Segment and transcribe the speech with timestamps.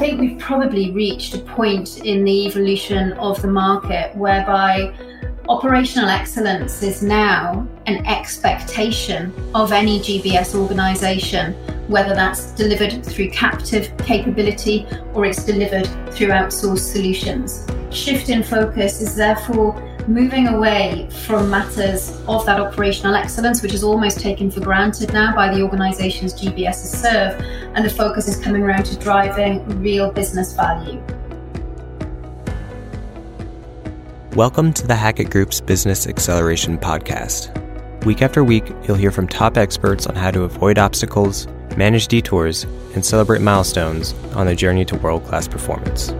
[0.00, 4.94] think we've probably reached a point in the evolution of the market whereby
[5.46, 11.52] operational excellence is now an expectation of any GBS organization,
[11.86, 17.66] whether that's delivered through captive capability or it's delivered through outsourced solutions.
[17.90, 19.74] Shift in focus is therefore
[20.08, 25.34] moving away from matters of that operational excellence, which is almost taken for granted now
[25.34, 27.40] by the organizations GBSs serve,
[27.74, 31.02] and the focus is coming around to driving real business value.
[34.34, 37.56] Welcome to the Hackett Group's Business Excelleration Podcast.
[38.04, 41.46] Week after week, you'll hear from top experts on how to avoid obstacles,
[41.76, 46.12] manage detours, and celebrate milestones on the journey to world class performance.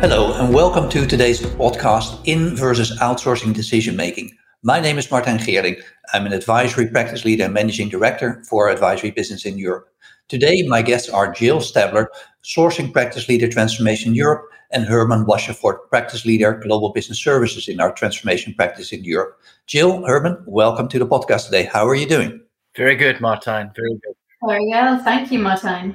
[0.00, 4.30] Hello, and welcome to today's podcast In versus Outsourcing Decision Making.
[4.62, 5.78] My name is Martijn Geerling.
[6.14, 9.92] I'm an advisory practice leader and managing director for advisory business in Europe.
[10.28, 12.10] Today, my guests are Jill Stabler,
[12.42, 17.92] sourcing practice leader transformation Europe, and Hermann Waschefort, practice leader global business services in our
[17.92, 19.38] transformation practice in Europe.
[19.66, 21.64] Jill, Hermann, welcome to the podcast today.
[21.64, 22.40] How are you doing?
[22.74, 23.76] Very good, Martijn.
[23.76, 24.14] Very good.
[24.48, 24.98] Very well.
[25.04, 25.94] Thank you, Martijn.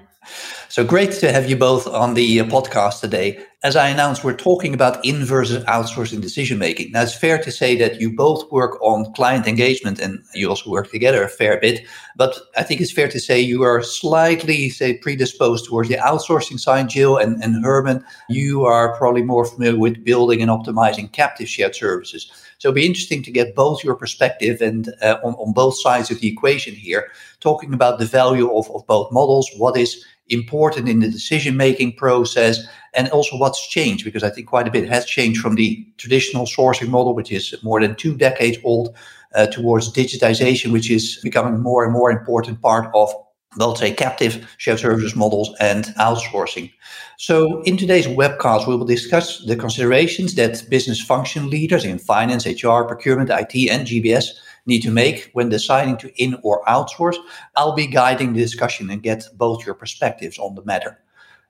[0.70, 3.44] So great to have you both on the uh, podcast today.
[3.64, 6.92] As I announced, we're talking about in versus outsourcing decision making.
[6.92, 10.70] Now, it's fair to say that you both work on client engagement and you also
[10.70, 11.86] work together a fair bit.
[12.16, 16.60] But I think it's fair to say you are slightly, say, predisposed towards the outsourcing
[16.60, 18.04] side, Jill and, and Hermann.
[18.30, 22.32] You are probably more familiar with building and optimizing captive shared services.
[22.58, 26.10] So it'll be interesting to get both your perspective and uh, on, on both sides
[26.12, 30.90] of the equation here, talking about the value of, of both models, what is important
[30.90, 34.90] in the decision making process and also what's changed because i think quite a bit
[34.90, 38.96] has changed from the traditional sourcing model which is more than two decades old
[39.36, 43.14] uh, towards digitization which is becoming more and more important part of
[43.58, 46.72] let's say captive shared services models and outsourcing.
[47.18, 52.46] So in today's webcast we will discuss the considerations that business function leaders in finance
[52.46, 54.32] hr procurement it and gbs
[54.66, 57.18] need to make when deciding to in or outsource.
[57.56, 61.00] I'll be guiding the discussion and get both your perspectives on the matter.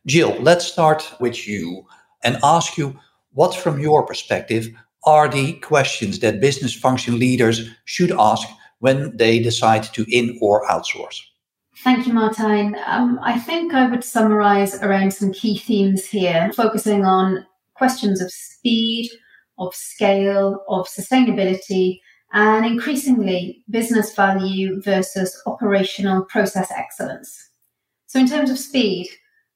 [0.06, 1.86] Jill, let's start with you
[2.24, 3.00] and ask you
[3.34, 4.70] what, from your perspective,
[5.06, 8.48] are the questions that business function leaders should ask
[8.80, 11.22] when they decide to in or outsource?
[11.84, 12.76] Thank you, Martijn.
[12.88, 17.46] Um, I think I would summarize around some key themes here, focusing on
[17.76, 19.09] questions of speed,
[19.59, 22.00] of scale, of sustainability,
[22.35, 27.50] and increasingly business value versus operational process excellence.
[28.07, 29.07] So, in terms of speed,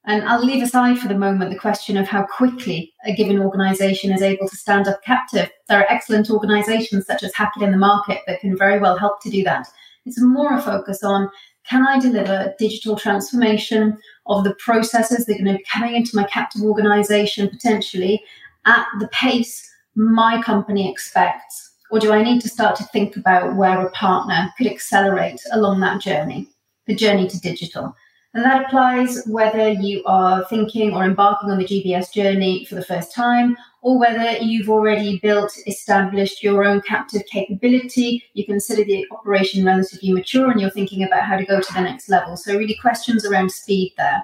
[0.06, 4.14] and I'll leave aside for the moment the question of how quickly a given organization
[4.14, 5.52] is able to stand up captive.
[5.68, 9.22] There are excellent organizations such as Hackett in the market that can very well help
[9.24, 9.68] to do that.
[10.06, 11.30] It's more a focus on
[11.68, 16.16] can I deliver digital transformation of the processes that are going to be coming into
[16.16, 18.24] my captive organization potentially
[18.66, 23.56] at the pace my company expects or do I need to start to think about
[23.56, 26.48] where a partner could accelerate along that journey,
[26.88, 27.96] the journey to digital?
[28.34, 32.86] And that applies whether you are thinking or embarking on the GBS journey for the
[32.86, 38.24] first time, or whether you've already built, established your own captive capability.
[38.34, 41.82] You consider the operation relatively mature and you're thinking about how to go to the
[41.82, 42.38] next level.
[42.38, 44.24] So, really, questions around speed there,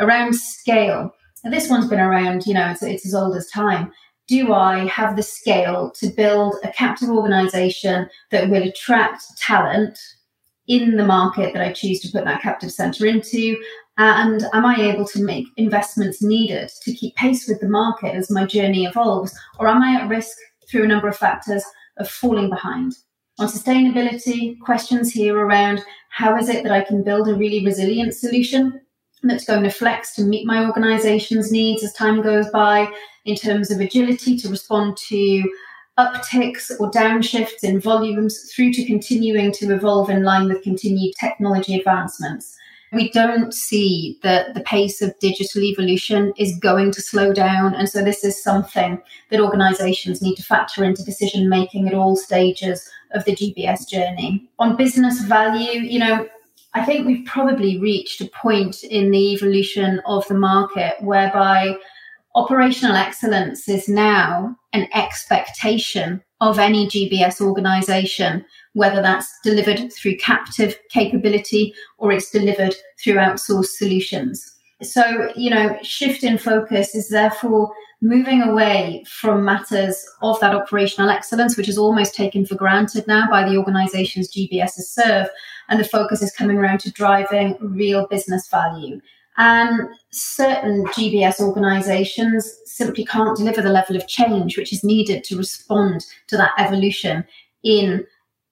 [0.00, 1.14] around scale.
[1.42, 3.90] And this one's been around, you know, it's, it's as old as time
[4.28, 9.98] do I have the scale to build a captive organization that will attract talent
[10.66, 13.56] in the market that I choose to put that captive center into?
[13.98, 18.30] And am I able to make investments needed to keep pace with the market as
[18.30, 19.36] my journey evolves?
[19.58, 20.36] Or am I at risk
[20.68, 21.64] through a number of factors
[21.98, 22.94] of falling behind?
[23.38, 28.14] On sustainability, questions here around how is it that I can build a really resilient
[28.14, 28.80] solution
[29.26, 32.90] that's going to flex to meet my organization's needs as time goes by
[33.24, 35.42] in terms of agility to respond to
[35.98, 41.74] upticks or downshifts in volumes through to continuing to evolve in line with continued technology
[41.74, 42.56] advancements.
[42.92, 47.74] We don't see that the pace of digital evolution is going to slow down.
[47.74, 52.14] And so, this is something that organizations need to factor into decision making at all
[52.14, 54.48] stages of the GBS journey.
[54.60, 56.28] On business value, you know,
[56.76, 61.78] I think we've probably reached a point in the evolution of the market whereby
[62.34, 68.44] operational excellence is now an expectation of any GBS organization,
[68.74, 74.55] whether that's delivered through captive capability or it's delivered through outsourced solutions.
[74.82, 81.08] So, you know, shift in focus is therefore moving away from matters of that operational
[81.08, 85.28] excellence, which is almost taken for granted now by the organizations GBSs serve.
[85.68, 89.00] And the focus is coming around to driving real business value.
[89.38, 95.36] And certain GBS organizations simply can't deliver the level of change which is needed to
[95.36, 97.24] respond to that evolution
[97.62, 98.06] in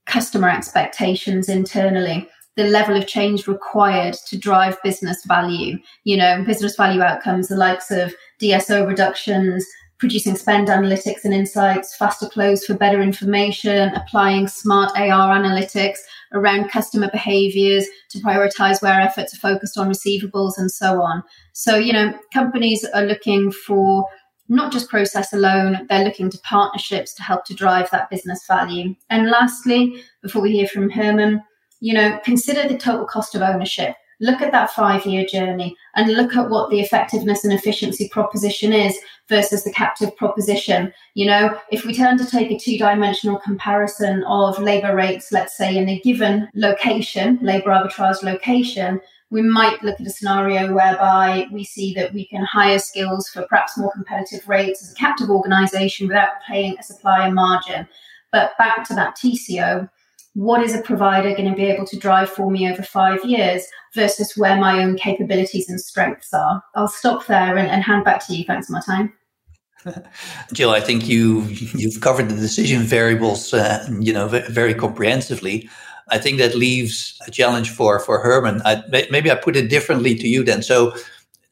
[0.06, 5.78] customer expectations internally the level of change required to drive business value.
[6.04, 9.66] You know, business value outcomes, the likes of DSO reductions,
[9.98, 15.98] producing spend analytics and insights, faster close for better information, applying smart AR analytics
[16.32, 21.22] around customer behaviors to prioritize where efforts are focused on receivables and so on.
[21.52, 24.06] So, you know, companies are looking for
[24.48, 28.94] not just process alone, they're looking to partnerships to help to drive that business value.
[29.08, 31.42] And lastly, before we hear from Hermann,
[31.84, 33.94] you know, consider the total cost of ownership.
[34.18, 38.72] Look at that five year journey and look at what the effectiveness and efficiency proposition
[38.72, 38.96] is
[39.28, 40.94] versus the captive proposition.
[41.12, 45.58] You know, if we turn to take a two dimensional comparison of labor rates, let's
[45.58, 48.98] say in a given location, labor arbitrage location,
[49.28, 53.42] we might look at a scenario whereby we see that we can hire skills for
[53.42, 57.86] perhaps more competitive rates as a captive organization without paying a supplier margin.
[58.32, 59.90] But back to that TCO,
[60.34, 63.64] what is a provider going to be able to drive for me over five years
[63.94, 66.62] versus where my own capabilities and strengths are.
[66.74, 68.44] I'll stop there and, and hand back to you.
[68.44, 69.12] Thanks, Martijn.
[70.52, 71.42] Jill, I think you
[71.74, 75.68] you've covered the decision variables, uh, you know, very comprehensively.
[76.08, 78.60] I think that leaves a challenge for for Hermann.
[78.64, 80.62] I, maybe I put it differently to you then.
[80.62, 80.94] So,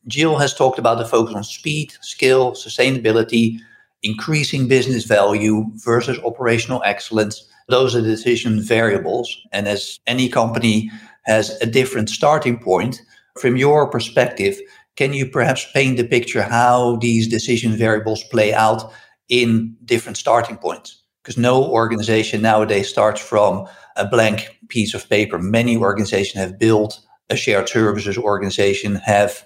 [0.09, 3.59] Jill has talked about the focus on speed, skill, sustainability,
[4.03, 7.49] increasing business value versus operational excellence.
[7.69, 9.35] Those are decision variables.
[9.53, 10.91] And as any company
[11.25, 13.01] has a different starting point,
[13.39, 14.59] from your perspective,
[14.97, 18.93] can you perhaps paint the picture how these decision variables play out
[19.29, 21.03] in different starting points?
[21.23, 23.67] Because no organization nowadays starts from
[23.97, 25.39] a blank piece of paper.
[25.39, 27.01] Many organizations have built
[27.31, 29.45] a shared services organization, have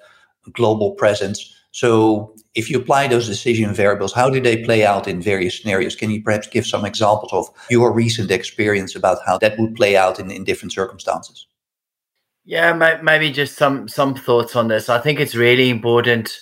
[0.53, 1.56] global presence.
[1.77, 5.95] So if you apply those decision variables, how do they play out in various scenarios?
[5.95, 9.95] Can you perhaps give some examples of your recent experience about how that would play
[9.95, 11.47] out in, in different circumstances?
[12.47, 14.89] Yeah, maybe just some some thoughts on this.
[14.89, 16.41] I think it's really important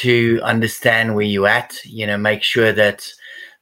[0.00, 1.78] to understand where you're at.
[1.84, 3.08] You know, make sure that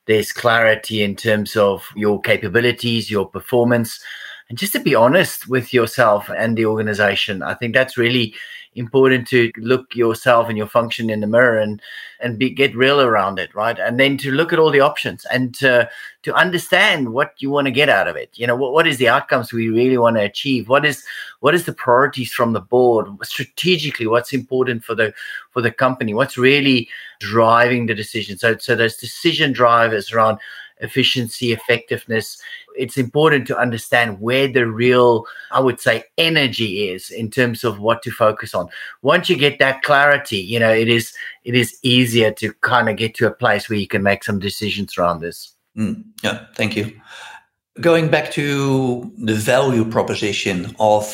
[0.06, 4.00] there's clarity in terms of your capabilities, your performance,
[4.48, 7.42] and just to be honest with yourself and the organization.
[7.42, 8.34] I think that's really
[8.76, 11.80] important to look yourself and your function in the mirror and
[12.20, 13.78] and be, get real around it right?
[13.78, 15.88] And then to look at all the options and to
[16.22, 18.30] to understand what you want to get out of it.
[18.34, 20.68] You know what, what is the outcomes we really want to achieve?
[20.68, 21.02] What is
[21.40, 23.08] what is the priorities from the board?
[23.22, 25.12] Strategically what's important for the
[25.50, 26.14] for the company?
[26.14, 26.88] What's really
[27.18, 28.38] driving the decision?
[28.38, 30.38] So so those decision drivers around
[30.80, 32.38] efficiency effectiveness
[32.76, 37.80] it's important to understand where the real, I would say, energy is in terms of
[37.80, 38.68] what to focus on.
[39.02, 41.12] Once you get that clarity, you know, it is
[41.44, 44.38] it is easier to kind of get to a place where you can make some
[44.38, 45.54] decisions around this.
[45.76, 47.00] Mm, yeah, thank you.
[47.80, 51.04] Going back to the value proposition of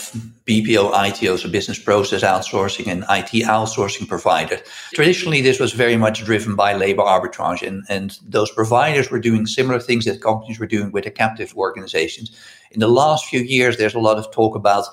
[0.47, 4.61] BPO ITO, so business process outsourcing and IT outsourcing providers.
[4.95, 9.45] Traditionally, this was very much driven by labor arbitrage, and, and those providers were doing
[9.47, 12.31] similar things that companies were doing with the captive organizations.
[12.71, 14.87] In the last few years, there's a lot of talk about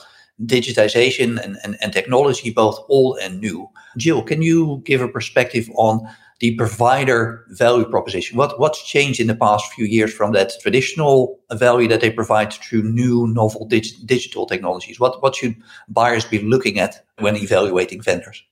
[0.44, 3.70] digitization and, and, and technology, both old and new.
[3.96, 6.08] Jill, can you give a perspective on
[6.39, 8.38] the provider value proposition.
[8.38, 12.51] What what's changed in the past few years from that traditional value that they provide
[12.51, 15.00] to new novel dig- digital technologies?
[15.00, 15.55] What what should
[15.88, 18.43] buyers be looking at when evaluating vendors?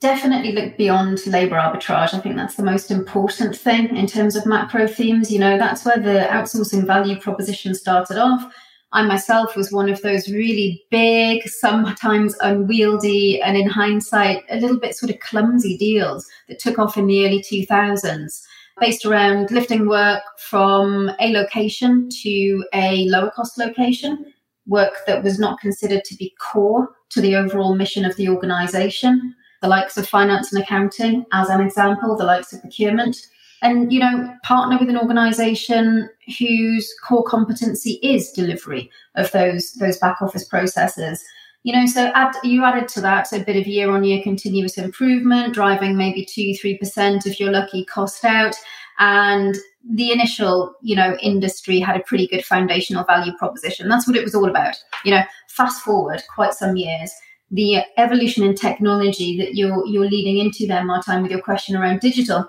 [0.00, 2.14] Definitely look beyond labor arbitrage.
[2.14, 5.30] I think that's the most important thing in terms of macro themes.
[5.30, 8.50] You know, that's where the outsourcing value proposition started off
[8.92, 14.80] I myself was one of those really big, sometimes unwieldy, and in hindsight, a little
[14.80, 18.42] bit sort of clumsy deals that took off in the early 2000s,
[18.80, 24.32] based around lifting work from a location to a lower cost location,
[24.66, 29.34] work that was not considered to be core to the overall mission of the organization.
[29.62, 33.16] The likes of finance and accounting, as an example, the likes of procurement
[33.62, 39.98] and you know partner with an organization whose core competency is delivery of those those
[39.98, 41.22] back office processes.
[41.62, 44.78] You know so add you added to that a bit of year on year continuous
[44.78, 48.56] improvement driving maybe 2 3% if you're lucky cost out.
[48.98, 49.56] And
[49.94, 53.88] the initial you know industry had a pretty good foundational value proposition.
[53.88, 54.76] That's what it was all about.
[55.04, 57.12] You know fast forward quite some years
[57.50, 62.00] the evolution in technology that you're you're leading into there, Martijn, with your question around
[62.00, 62.46] digital,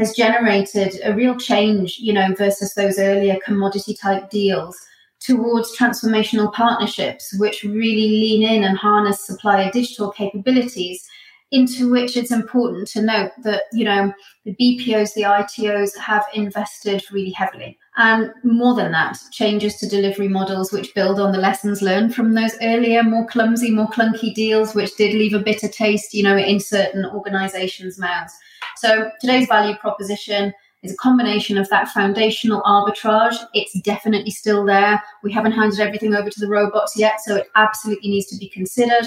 [0.00, 4.78] has generated a real change, you know, versus those earlier commodity type deals
[5.20, 11.06] towards transformational partnerships, which really lean in and harness supplier digital capabilities
[11.52, 14.12] into which it's important to note that you know
[14.44, 20.28] the BPOs, the ITOs have invested really heavily, and more than that, changes to delivery
[20.28, 24.74] models which build on the lessons learned from those earlier, more clumsy, more clunky deals,
[24.74, 28.32] which did leave a bitter taste, you know, in certain organisations' mouths.
[28.80, 33.36] So today's value proposition is a combination of that foundational arbitrage.
[33.52, 35.02] It's definitely still there.
[35.22, 38.48] We haven't handed everything over to the robots yet, so it absolutely needs to be
[38.48, 39.06] considered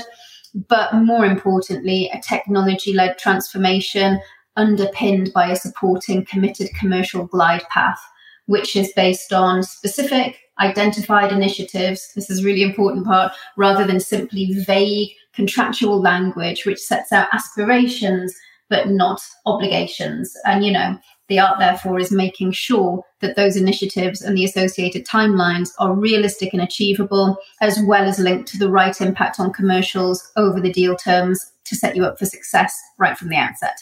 [0.68, 4.22] but more importantly, a technology led transformation
[4.56, 8.00] underpinned by a supporting committed commercial glide path,
[8.46, 12.12] which is based on specific identified initiatives.
[12.14, 17.30] This is a really important part rather than simply vague contractual language, which sets out
[17.34, 18.36] aspirations
[18.70, 20.36] but not obligations.
[20.46, 20.98] And, you know,
[21.30, 26.54] the art, therefore, is making sure that those initiatives and the associated timelines are realistic
[26.54, 30.96] and achievable, as well as linked to the right impact on commercials over the deal
[30.96, 33.78] terms to set you up for success right from the outset.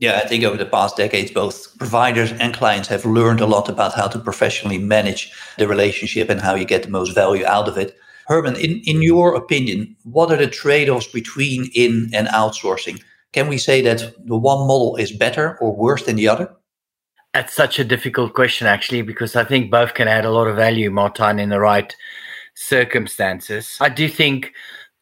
[0.00, 3.68] Yeah, I think over the past decades, both providers and clients have learned a lot
[3.68, 7.68] about how to professionally manage the relationship and how you get the most value out
[7.68, 7.96] of it.
[8.26, 13.00] Hermann, in, in your opinion, what are the trade offs between in and outsourcing?
[13.34, 16.54] Can we say that the one model is better or worse than the other?
[17.32, 20.54] That's such a difficult question, actually, because I think both can add a lot of
[20.54, 21.92] value, Martijn, in the right
[22.54, 23.76] circumstances.
[23.80, 24.52] I do think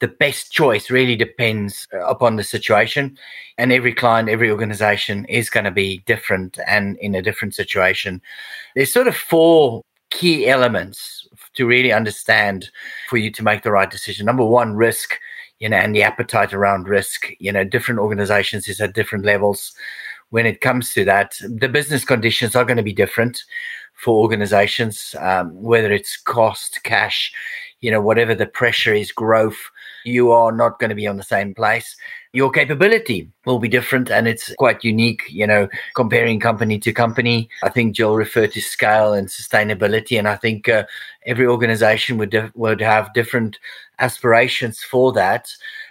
[0.00, 3.18] the best choice really depends uh, upon the situation,
[3.58, 8.22] and every client, every organization is going to be different and in a different situation.
[8.74, 12.70] There's sort of four key elements to really understand
[13.10, 14.24] for you to make the right decision.
[14.24, 15.18] Number one, risk
[15.62, 17.28] you know, and the appetite around risk.
[17.38, 19.72] You know, different organizations is at different levels.
[20.30, 23.44] When it comes to that, the business conditions are going to be different
[23.94, 27.32] for organizations, um, whether it's cost, cash,
[27.80, 29.70] you know, whatever the pressure is, growth,
[30.04, 31.94] you are not going to be on the same place.
[32.32, 37.48] Your capability will be different and it's quite unique, you know, comparing company to company.
[37.62, 40.18] I think Jill referred to scale and sustainability.
[40.18, 40.84] And I think uh,
[41.26, 43.58] every organization would, would have different
[43.98, 45.48] aspirations for that.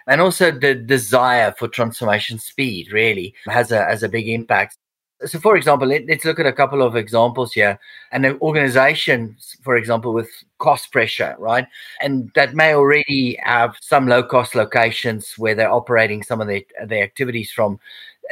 [0.07, 4.77] And also the desire for transformation speed really has a, has a big impact.
[5.23, 7.79] So, for example, let, us look at a couple of examples here.
[8.11, 11.67] And an organization, for example, with cost pressure, right?
[12.01, 16.61] And that may already have some low cost locations where they're operating some of their,
[16.87, 17.79] their activities from.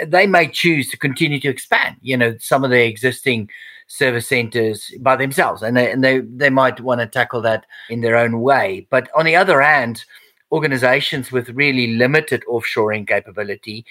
[0.06, 3.50] They may choose to continue to expand, you know, some of their existing
[3.88, 5.62] service centers by themselves.
[5.64, 8.88] And they, and they, they might want to tackle that in their own way.
[8.90, 10.06] But on the other hand,
[10.52, 13.86] organizations with really limited offshoring capability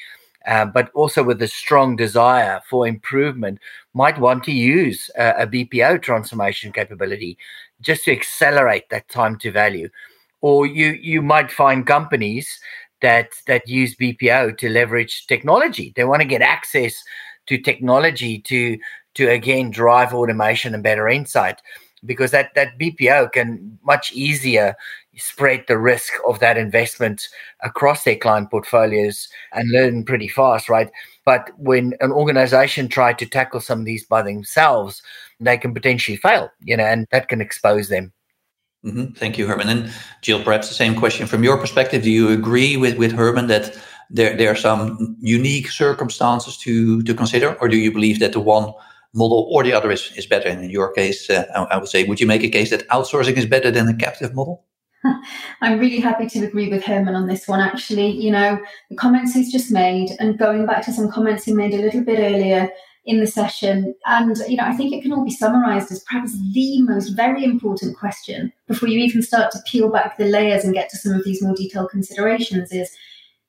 [0.48, 3.58] uh, but also with a strong desire for improvement,
[3.92, 7.36] might want to use a, a BPO transformation capability
[7.80, 9.88] just to accelerate that time to value.
[10.40, 12.60] Or you you might find companies
[13.02, 15.92] that that use BPO to leverage technology.
[15.96, 17.02] They want to get access
[17.46, 18.78] to technology to
[19.14, 21.60] to again drive automation and better insight
[22.04, 24.76] because that that BPO can much easier
[25.16, 27.28] spread the risk of that investment
[27.62, 30.90] across their client portfolios and learn pretty fast, right?
[31.24, 35.02] But when an organization try to tackle some of these by themselves,
[35.40, 38.12] they can potentially fail, you know, and that can expose them.
[38.84, 39.12] Mm-hmm.
[39.14, 39.68] Thank you, Hermann.
[39.68, 39.92] And
[40.22, 42.02] Jill, perhaps the same question from your perspective.
[42.02, 43.76] Do you agree with, with Hermann that
[44.10, 48.40] there, there are some unique circumstances to, to consider, or do you believe that the
[48.40, 48.72] one
[49.14, 50.48] model or the other is, is better?
[50.48, 52.88] And in your case, uh, I, I would say, would you make a case that
[52.88, 54.64] outsourcing is better than a captive model?
[55.60, 58.10] I'm really happy to agree with Hermann on this one, actually.
[58.10, 61.74] You know, the comments he's just made, and going back to some comments he made
[61.74, 62.70] a little bit earlier
[63.08, 63.94] in the session.
[64.04, 67.42] And, you know, I think it can all be summarized as perhaps the most very
[67.42, 71.12] important question before you even start to peel back the layers and get to some
[71.12, 72.94] of these more detailed considerations is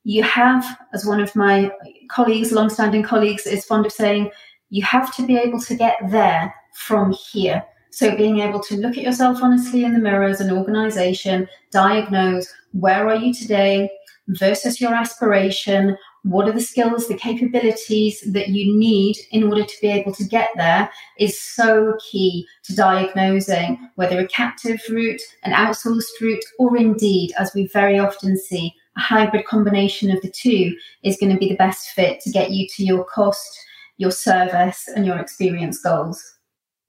[0.05, 1.69] you have, as one of my
[2.09, 4.31] colleagues, long-standing colleagues, is fond of saying,
[4.69, 7.61] you have to be able to get there from here.
[7.91, 12.47] So, being able to look at yourself honestly in the mirror as an organization, diagnose
[12.71, 13.89] where are you today
[14.29, 19.75] versus your aspiration, what are the skills, the capabilities that you need in order to
[19.81, 25.53] be able to get there is so key to diagnosing whether a captive route, an
[25.53, 30.75] outsourced route, or indeed, as we very often see, a hybrid combination of the two
[31.03, 33.57] is going to be the best fit to get you to your cost,
[33.97, 36.21] your service, and your experience goals.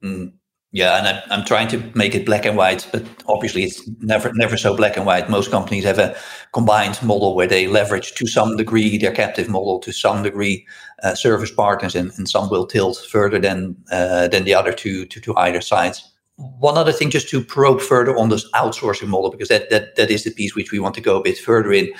[0.03, 0.33] Mm.
[0.73, 4.31] Yeah, and I'm, I'm trying to make it black and white, but obviously it's never
[4.35, 5.29] never so black and white.
[5.29, 6.15] Most companies have a
[6.53, 10.65] combined model where they leverage to some degree their captive model, to some degree
[11.03, 15.05] uh, service partners, and, and some will tilt further than uh, than the other two
[15.07, 16.09] to, to either sides.
[16.37, 20.09] One other thing, just to probe further on this outsourcing model, because that that that
[20.09, 21.91] is the piece which we want to go a bit further in.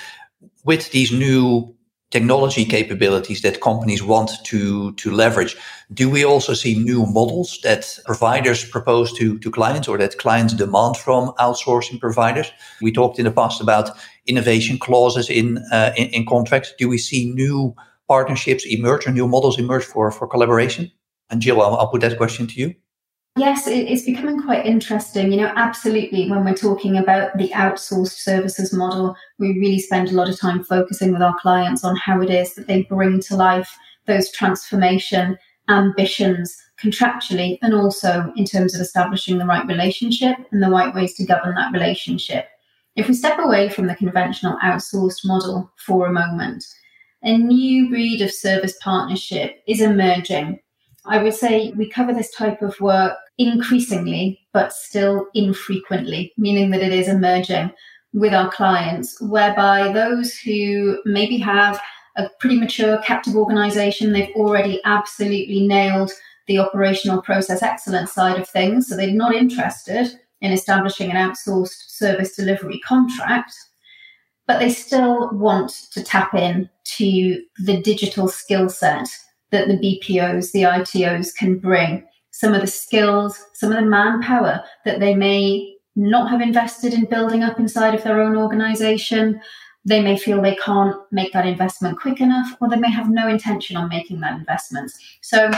[0.64, 1.76] With these new
[2.12, 5.56] technology capabilities that companies want to to leverage.
[5.92, 10.54] Do we also see new models that providers propose to to clients or that clients
[10.54, 12.52] demand from outsourcing providers?
[12.80, 13.90] We talked in the past about
[14.26, 16.74] innovation clauses in uh, in, in, contracts.
[16.78, 17.74] Do we see new
[18.06, 20.92] partnerships emerge or new models emerge for for collaboration?
[21.30, 22.74] And jill i'll, I'll put that question to you
[23.36, 25.32] Yes, it's becoming quite interesting.
[25.32, 30.12] You know, absolutely, when we're talking about the outsourced services model, we really spend a
[30.12, 33.36] lot of time focusing with our clients on how it is that they bring to
[33.36, 33.74] life
[34.06, 35.38] those transformation
[35.70, 41.14] ambitions contractually and also in terms of establishing the right relationship and the right ways
[41.14, 42.48] to govern that relationship.
[42.96, 46.66] If we step away from the conventional outsourced model for a moment,
[47.22, 50.60] a new breed of service partnership is emerging
[51.04, 56.82] I would say we cover this type of work increasingly, but still infrequently, meaning that
[56.82, 57.72] it is emerging
[58.12, 61.80] with our clients, whereby those who maybe have
[62.16, 66.12] a pretty mature captive organization, they've already absolutely nailed
[66.46, 68.88] the operational process excellence side of things.
[68.88, 73.54] So they're not interested in establishing an outsourced service delivery contract,
[74.46, 79.08] but they still want to tap in to the digital skill set
[79.52, 84.64] that the BPOs, the ITOs can bring, some of the skills, some of the manpower
[84.84, 89.40] that they may not have invested in building up inside of their own organization.
[89.84, 93.28] They may feel they can't make that investment quick enough, or they may have no
[93.28, 94.92] intention on making that investment.
[95.20, 95.50] So,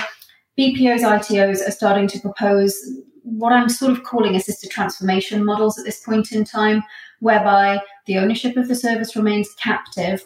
[0.58, 2.76] BPOs, ITOs are starting to propose
[3.22, 6.82] what I'm sort of calling assisted transformation models at this point in time,
[7.20, 10.22] whereby the ownership of the service remains captive,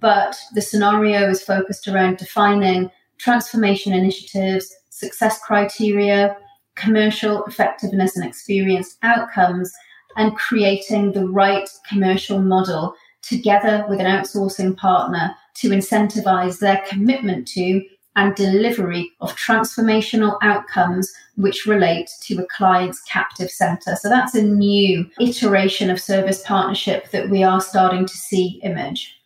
[0.00, 6.36] but the scenario is focused around defining transformation initiatives, success criteria,
[6.76, 9.72] commercial effectiveness and experienced outcomes,
[10.16, 17.46] and creating the right commercial model together with an outsourcing partner to incentivize their commitment
[17.48, 17.82] to
[18.16, 23.94] and delivery of transformational outcomes which relate to a client's captive center.
[23.96, 29.16] So that's a new iteration of service partnership that we are starting to see emerge.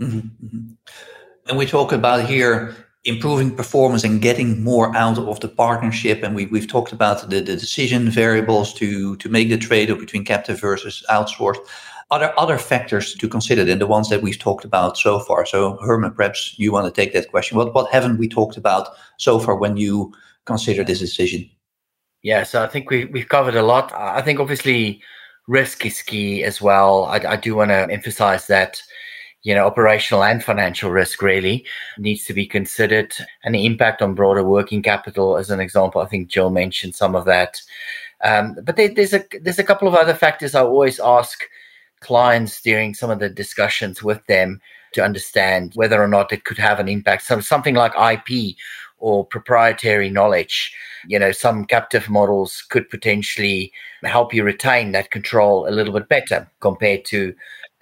[0.00, 0.72] Mm-hmm, mm-hmm.
[1.48, 6.22] And we talk about here improving performance and getting more out of the partnership.
[6.22, 9.98] And we, we've talked about the, the decision variables to, to make the trade off
[9.98, 11.58] between captive versus outsourced.
[12.10, 15.44] Are there other factors to consider than the ones that we've talked about so far?
[15.44, 17.56] So, Hermann, perhaps you want to take that question.
[17.56, 18.88] What, what haven't we talked about
[19.18, 20.12] so far when you
[20.44, 21.48] consider this decision?
[22.22, 23.92] Yeah, so I think we, we've covered a lot.
[23.94, 25.02] I think obviously
[25.46, 27.04] risk is key as well.
[27.04, 28.82] I, I do want to emphasize that
[29.44, 31.64] you know, operational and financial risk really
[31.98, 36.00] needs to be considered and the impact on broader working capital as an example.
[36.00, 37.60] I think Jill mentioned some of that.
[38.24, 41.44] Um, but there, there's a there's a couple of other factors I always ask
[42.00, 44.60] clients during some of the discussions with them
[44.94, 47.24] to understand whether or not it could have an impact.
[47.24, 48.56] So something like IP
[48.98, 50.74] or proprietary knowledge.
[51.06, 53.70] You know, some captive models could potentially
[54.04, 57.34] help you retain that control a little bit better compared to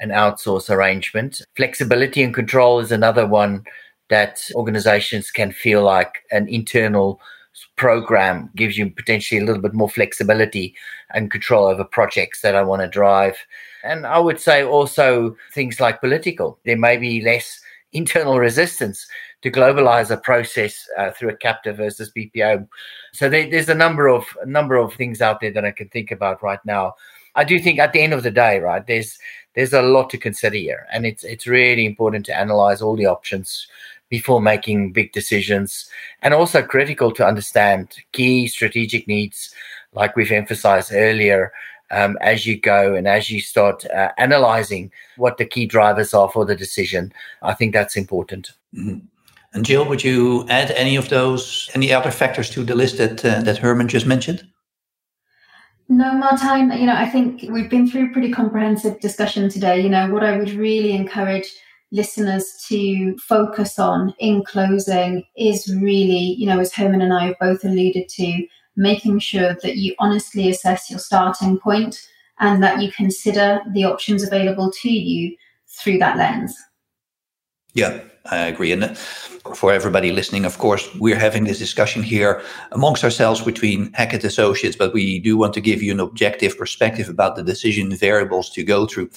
[0.02, 1.40] an outsource arrangement.
[1.56, 3.64] Flexibility and control is another one
[4.10, 7.20] that organizations can feel like an internal
[7.76, 10.74] program gives you potentially a little bit more flexibility
[11.14, 13.36] and control over projects that I want to drive.
[13.84, 16.58] And I would say also things like political.
[16.64, 17.60] There may be less
[17.92, 19.06] internal resistance
[19.42, 22.66] to globalize a process uh, through a captive versus BPO.
[23.12, 25.88] So there, there's a number of a number of things out there that I can
[25.88, 26.94] think about right now.
[27.34, 29.18] I do think at the end of the day, right, there's
[29.54, 33.06] there's a lot to consider here, and it's it's really important to analyze all the
[33.06, 33.66] options
[34.08, 35.88] before making big decisions,
[36.20, 39.54] and also critical to understand key strategic needs,
[39.94, 41.52] like we've emphasized earlier.
[41.90, 46.30] Um, as you go and as you start uh, analyzing what the key drivers are
[46.30, 48.52] for the decision, I think that's important.
[48.74, 49.00] Mm-hmm.
[49.52, 53.22] And Jill, would you add any of those, any other factors to the list that
[53.24, 54.46] uh, that Hermann just mentioned?
[55.88, 59.80] No, Martijn, you know, I think we've been through a pretty comprehensive discussion today.
[59.80, 61.52] You know, what I would really encourage
[61.90, 67.38] listeners to focus on in closing is really, you know, as Hermann and I have
[67.38, 72.00] both alluded to, making sure that you honestly assess your starting point
[72.40, 75.36] and that you consider the options available to you
[75.68, 76.56] through that lens.
[77.74, 78.70] Yeah, I agree.
[78.72, 78.96] And
[79.56, 84.76] for everybody listening, of course, we're having this discussion here amongst ourselves between Hackett Associates,
[84.76, 88.62] but we do want to give you an objective perspective about the decision variables to
[88.62, 89.10] go through.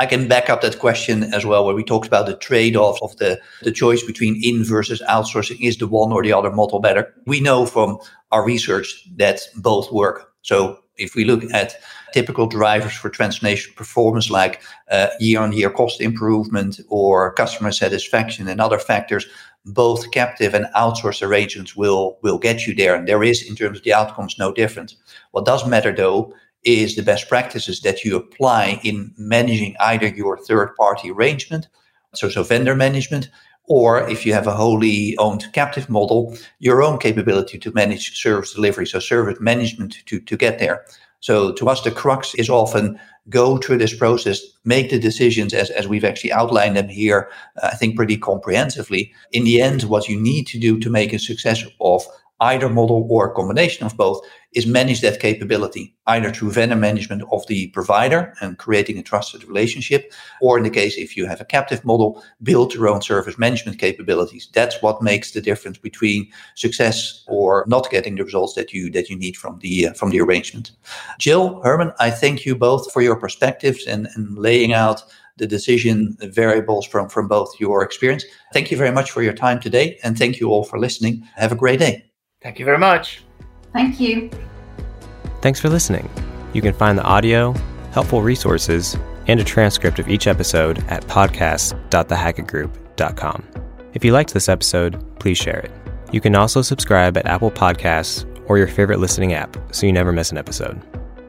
[0.00, 2.98] I can back up that question as well, where we talked about the trade off
[3.02, 5.60] of the, the choice between in versus outsourcing.
[5.60, 7.12] Is the one or the other model better?
[7.26, 7.98] We know from
[8.30, 10.32] our research that both work.
[10.42, 11.76] So if we look at
[12.12, 14.62] typical drivers for transformation performance like
[15.20, 19.26] year on year cost improvement or customer satisfaction and other factors,
[19.64, 22.94] both captive and outsourced arrangements will, will get you there.
[22.94, 24.96] And there is, in terms of the outcomes, no difference.
[25.32, 26.32] What does matter though
[26.64, 31.68] is the best practices that you apply in managing either your third party arrangement,
[32.14, 33.30] so, so vendor management,
[33.68, 38.54] or if you have a wholly owned captive model, your own capability to manage service
[38.54, 40.84] delivery, so service management to, to get there.
[41.20, 45.70] So to us, the crux is often go through this process, make the decisions as,
[45.70, 47.28] as we've actually outlined them here,
[47.62, 49.12] uh, I think pretty comprehensively.
[49.32, 52.06] In the end, what you need to do to make a success of
[52.40, 54.20] either model or a combination of both
[54.52, 59.44] is manage that capability either through vendor management of the provider and creating a trusted
[59.44, 63.36] relationship or in the case if you have a captive model build your own service
[63.38, 64.48] management capabilities.
[64.54, 69.10] That's what makes the difference between success or not getting the results that you that
[69.10, 70.70] you need from the uh, from the arrangement.
[71.18, 75.02] Jill hermann i thank you both for your perspectives and, and laying out
[75.36, 78.24] the decision variables from from both your experience.
[78.52, 81.28] Thank you very much for your time today and thank you all for listening.
[81.36, 82.07] Have a great day
[82.40, 83.22] Thank you very much.
[83.72, 84.30] Thank you.
[85.42, 86.10] Thanks for listening.
[86.52, 87.54] You can find the audio,
[87.92, 88.96] helpful resources,
[89.26, 93.44] and a transcript of each episode at podcast.thehackettgroup.com.
[93.94, 95.70] If you liked this episode, please share it.
[96.12, 100.12] You can also subscribe at Apple Podcasts or your favorite listening app so you never
[100.12, 100.80] miss an episode.